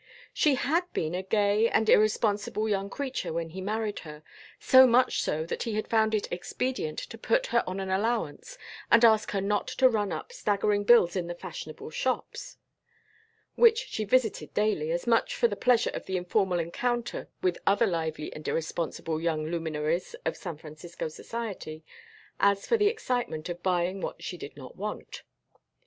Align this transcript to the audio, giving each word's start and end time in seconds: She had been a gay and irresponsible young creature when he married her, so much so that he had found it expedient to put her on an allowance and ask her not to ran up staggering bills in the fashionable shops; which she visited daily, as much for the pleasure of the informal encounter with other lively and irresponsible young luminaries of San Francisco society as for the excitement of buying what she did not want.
She 0.33 0.55
had 0.55 0.91
been 0.93 1.13
a 1.13 1.21
gay 1.21 1.69
and 1.69 1.87
irresponsible 1.87 2.67
young 2.67 2.89
creature 2.89 3.31
when 3.31 3.49
he 3.49 3.61
married 3.61 3.99
her, 3.99 4.23
so 4.59 4.87
much 4.87 5.21
so 5.21 5.45
that 5.45 5.61
he 5.61 5.75
had 5.75 5.87
found 5.87 6.15
it 6.15 6.27
expedient 6.31 6.97
to 6.97 7.19
put 7.19 7.45
her 7.53 7.63
on 7.67 7.79
an 7.79 7.91
allowance 7.91 8.57
and 8.89 9.05
ask 9.05 9.29
her 9.29 9.41
not 9.41 9.67
to 9.67 9.87
ran 9.87 10.11
up 10.11 10.33
staggering 10.33 10.85
bills 10.85 11.15
in 11.15 11.27
the 11.27 11.35
fashionable 11.35 11.91
shops; 11.91 12.57
which 13.53 13.89
she 13.89 14.03
visited 14.03 14.55
daily, 14.55 14.89
as 14.91 15.05
much 15.05 15.35
for 15.35 15.47
the 15.47 15.55
pleasure 15.55 15.91
of 15.91 16.07
the 16.07 16.17
informal 16.17 16.57
encounter 16.59 17.29
with 17.43 17.59
other 17.67 17.85
lively 17.85 18.33
and 18.33 18.47
irresponsible 18.47 19.21
young 19.21 19.45
luminaries 19.51 20.15
of 20.25 20.35
San 20.35 20.57
Francisco 20.57 21.09
society 21.09 21.83
as 22.39 22.65
for 22.65 22.75
the 22.75 22.87
excitement 22.87 23.49
of 23.49 23.61
buying 23.61 24.01
what 24.01 24.23
she 24.23 24.35
did 24.35 24.57
not 24.57 24.75
want. 24.75 25.21